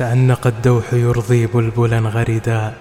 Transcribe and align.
تأنق 0.00 0.46
الدوح 0.46 0.92
يرضي 0.92 1.46
بلبلا 1.46 1.98
غردا 1.98 2.72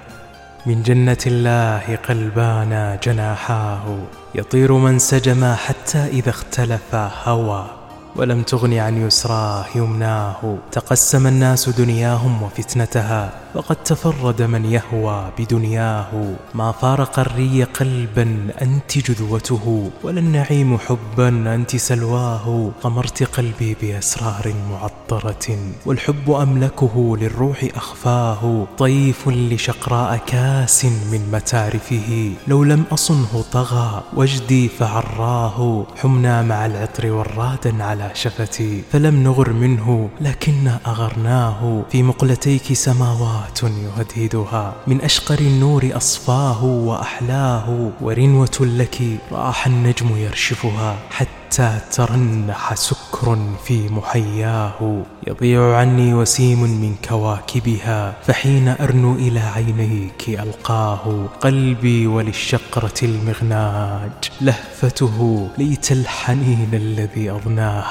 من 0.66 0.84
جنة 0.84 1.18
الله 1.26 1.96
قلبانا 1.96 3.00
جناحاه. 3.04 3.98
يطير 4.36 4.74
من 4.74 5.00
سجما 5.00 5.56
حتى 5.56 5.98
إذا 5.98 6.30
اختلفا 6.30 7.12
هوى 7.24 7.79
ولم 8.16 8.44
تغن 8.44 8.74
عن 8.74 9.08
يسراه 9.08 9.66
يمناه. 9.76 10.58
تقسم 10.72 11.28
الناس 11.28 11.70
دنياهم 11.70 12.44
وفتنتها 12.44 13.32
وقد 13.56 13.76
تفرد 13.76 14.42
من 14.42 14.66
يهوى 14.66 15.32
بدنياه. 15.40 16.36
ما 16.54 16.72
فارق 16.72 17.20
الري 17.20 17.64
قلبا 17.64 18.48
أنت 18.62 18.98
جذوته 18.98 19.92
ولا 20.04 20.20
النعيم 20.20 20.78
حبا 20.78 21.56
أنت 21.56 21.76
سلواه. 21.76 22.72
غمرت 22.84 23.24
قلبي 23.24 23.76
بأسرار 23.82 24.54
معطرة 24.72 25.58
والحب 25.86 26.32
أملكه 26.32 27.18
للروح 27.18 27.68
أخفاه. 27.76 28.68
طيف 28.78 29.28
لشقراء 29.28 30.20
كاس 30.28 30.86
من 30.86 31.30
متارفه 31.32 32.34
لو 32.48 32.64
لم 32.64 32.84
أصنه 32.92 33.44
طغى 33.52 34.04
وجدي 34.16 34.70
فعراه. 34.70 35.86
حمنا 35.98 36.42
مع 36.42 36.66
العطر 36.66 37.12
ورادا 37.12 37.84
على 37.84 37.99
شفتي 38.14 38.84
فلم 38.92 39.24
نغر 39.24 39.54
منه 39.54 40.10
لكن 40.22 40.68
أغرناه. 40.88 41.84
في 41.92 42.04
مقلتيك 42.04 42.74
سماوات 42.74 43.60
يهدهدها 43.64 44.76
من 44.88 45.02
أشقر 45.02 45.40
النور 45.40 45.90
أصفاه 45.94 46.64
وأحلاه. 46.64 47.92
ورنوة 48.02 48.58
لك 48.62 49.02
رآح 49.32 49.68
النجم 49.68 50.18
يرشفها 50.18 50.98
حتى 51.12 51.39
حتى 51.50 51.80
ترنح 51.92 52.74
سكر 52.74 53.38
في 53.66 53.90
محياه. 53.90 55.04
يضيع 55.28 55.78
عني 55.78 56.14
وسيم 56.14 56.62
من 56.62 56.96
كواكبها 57.10 58.16
فحين 58.24 58.68
أرنو 58.68 59.16
إلى 59.16 59.40
عينيك 59.40 60.30
ألقاه. 60.30 61.26
قلبي 61.42 62.08
وللشقرة 62.08 62.94
المغناج 63.04 64.12
لهفته 64.42 65.48
ليت 65.58 65.92
الحنين 65.92 66.70
الذي 66.74 67.32
أضناه. 67.32 67.86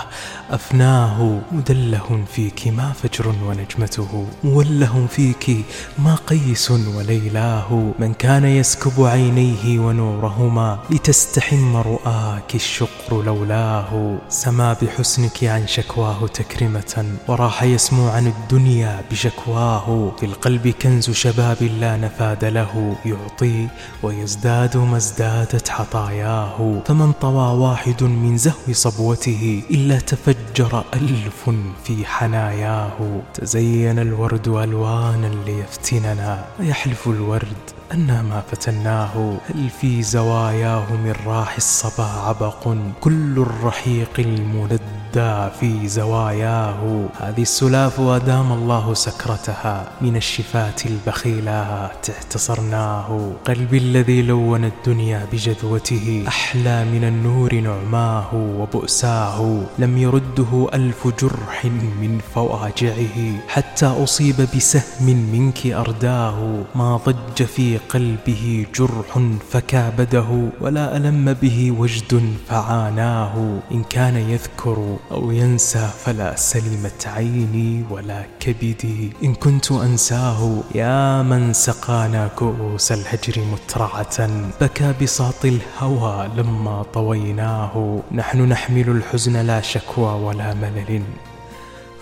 أفناه 0.50 1.40
مدله 1.52 2.24
فيك 2.32 2.68
ما 2.68 2.92
فجر 2.92 3.34
ونجمته 3.46 4.26
موله 4.44 5.06
فيك 5.10 5.64
ما 5.98 6.14
قيس 6.26 6.70
وليلاه. 6.70 7.92
من 7.98 8.14
كان 8.14 8.44
يسكب 8.44 9.04
عينيه 9.04 9.80
ونورهما 9.80 10.78
لتستحم 10.90 11.76
رؤاك 11.76 12.54
الشقر 12.54 13.22
لولا 13.22 13.47
مولاه 13.48 14.18
سما 14.28 14.76
بحسنك 14.82 15.44
عن 15.44 15.66
شكواه 15.66 16.26
تكرمة 16.26 17.04
وراح 17.28 17.62
يسمو 17.62 18.08
عن 18.08 18.26
الدنيا 18.26 19.00
بشكواه. 19.10 20.12
في 20.20 20.26
القلب 20.26 20.68
كنز 20.68 21.10
شباب 21.10 21.62
لا 21.62 21.96
نفاد 21.96 22.44
له 22.44 22.96
يعطي 23.04 23.68
ويزداد 24.02 24.76
ما 24.76 24.96
ازدادت 24.96 25.70
عطاياه 25.70 26.82
فمن 26.86 27.12
طوى 27.12 27.58
واحد 27.58 28.02
من 28.02 28.36
زهو 28.36 28.72
صبوته 28.72 29.62
إلا 29.70 29.98
تفجر 29.98 30.84
ألف 30.94 31.50
في 31.84 32.06
حناياه. 32.06 33.22
تزين 33.34 33.98
الورد 33.98 34.48
ألوانا 34.48 35.30
ليفتننا 35.46 36.44
ويحلف 36.60 37.08
الورد 37.08 37.78
أنا 37.92 38.22
ما 38.22 38.42
فتناه. 38.50 39.36
هل 39.48 39.70
في 39.80 40.02
زواياه 40.02 40.92
من 40.92 41.14
راح 41.26 41.56
الصبا 41.56 42.04
عبق؟ 42.04 42.74
كل 43.00 43.37
الرحيق 43.38 44.14
المندى 44.18 45.48
في 45.60 45.88
زواياه. 45.88 47.08
هذه 47.20 47.42
السلاف 47.42 48.00
وأدام 48.00 48.52
الله 48.52 48.94
سكرتها 48.94 49.84
من 50.00 50.16
الشفات 50.16 50.86
البخيلات 50.86 52.06
اعتصرناه 52.10 53.32
قلبي 53.44 53.78
الذي 53.78 54.22
لون 54.22 54.64
الدنيا 54.64 55.26
بجذوته 55.32 56.24
أحلى 56.28 56.84
من 56.84 57.04
النور 57.04 57.54
نعماه 57.54 58.34
وبؤساه. 58.34 59.60
لم 59.78 59.98
يرده 59.98 60.68
ألف 60.74 61.08
جرح 61.20 61.64
من 62.00 62.20
فواجعه 62.34 63.18
حتى 63.48 63.86
أصيب 63.86 64.48
بسهم 64.56 65.16
منك 65.32 65.66
أرداه. 65.66 66.64
ما 66.74 66.96
ضج 67.06 67.42
في 67.42 67.78
قلبه 67.78 68.66
جرح 68.74 69.18
فكابده 69.50 70.48
ولا 70.60 70.96
ألم 70.96 71.32
به 71.42 71.74
وجد 71.78 72.34
فعاناه. 72.48 73.27
إن 73.72 73.82
كان 73.82 74.16
يذكر 74.16 74.96
أو 75.10 75.30
ينسى 75.30 75.90
فلا 76.04 76.36
سلمت 76.36 77.06
عيني 77.06 77.84
ولا 77.90 78.22
كبدي. 78.40 79.12
إن 79.24 79.34
كنت 79.34 79.72
أنساه 79.72 80.62
يا 80.74 81.22
من 81.22 81.52
سقانا 81.52 82.28
كؤوس 82.28 82.92
الهجر 82.92 83.42
مترعة. 83.52 84.30
بكى 84.60 84.94
بساط 85.02 85.44
الهوى 85.44 86.28
لما 86.36 86.82
طويناه. 86.82 88.00
نحن 88.12 88.38
نحمل 88.48 88.88
الحزن 88.88 89.36
لا 89.36 89.60
شكوى 89.60 90.12
ولا 90.24 90.54
ملل. 90.54 91.02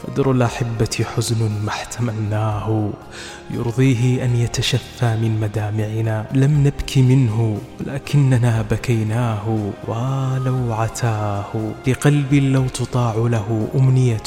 قدر 0.04 0.30
الأحبة 0.30 1.04
حزن 1.16 1.50
ما 1.64 1.68
احتملناه. 1.68 2.90
يرضيه 3.50 4.24
أن 4.24 4.36
يتشفى 4.36 5.16
من 5.16 5.40
مدامعنا. 5.40 6.26
لم 6.32 6.66
نبك 6.66 6.98
منه 6.98 7.58
ولكننا 7.80 8.64
بكيناه. 8.70 9.72
ولو 9.88 10.72
عتاه. 10.72 11.72
لقلب 11.86 12.34
لو 12.34 12.68
تطاع 12.68 13.14
له 13.14 13.68
أمنية. 13.74 14.22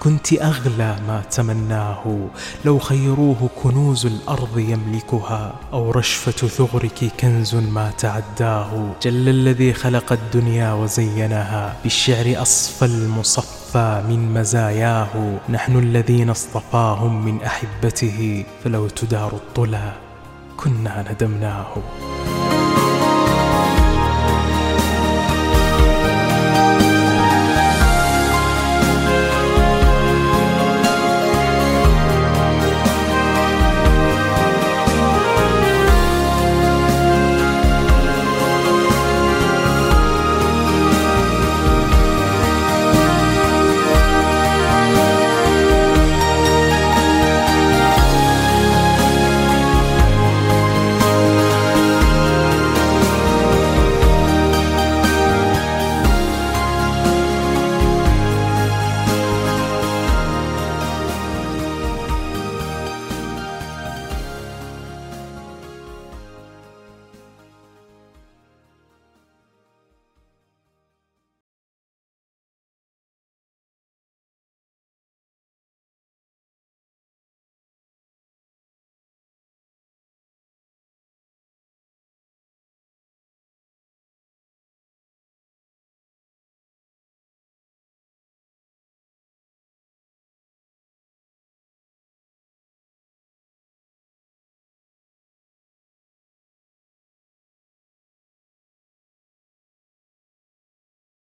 كنت 0.00 0.32
أغلى 0.32 0.96
ما 1.08 1.22
تمناه. 1.30 2.28
لو 2.64 2.78
خيروه 2.78 3.50
كنوز 3.62 4.06
الأرض 4.06 4.58
يملكها. 4.58 5.54
أو 5.72 5.90
رشفة 5.90 6.48
ثغرك 6.48 7.12
كنز 7.20 7.54
ما 7.54 7.90
تعداه. 7.90 8.92
جل 9.02 9.28
الذي 9.28 9.72
خلق 9.72 10.12
الدنيا 10.12 10.72
وزينها. 10.72 11.76
بالشعر 11.82 12.42
أصفى 12.42 12.84
المصفى. 12.84 13.61
من 13.80 14.34
مزاياه 14.34 15.38
نحن 15.48 15.78
الذين 15.78 16.30
اصطفاهم 16.30 17.24
من 17.24 17.42
أحبته 17.42 18.44
فلو 18.64 18.88
تدار 18.88 19.32
الطلا 19.32 19.92
كنا 20.56 21.12
ندمناه. 21.12 21.76